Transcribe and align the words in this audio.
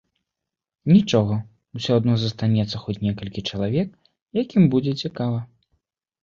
Нічога, 0.93 1.35
усё 1.79 1.91
адно 2.01 2.15
застанецца 2.21 2.81
хоць 2.85 2.97
некалькі 3.09 3.45
чалавек, 3.53 3.89
якім 4.43 4.63
будзе 4.73 4.97
цікава. 5.05 5.39